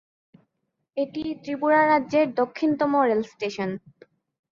[0.97, 3.69] এটি ত্রিপুরা রাজ্যের দক্ষিণতম রেল স্টেশন।